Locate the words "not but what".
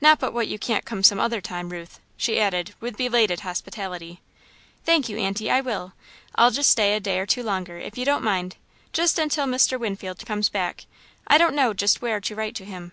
0.00-0.48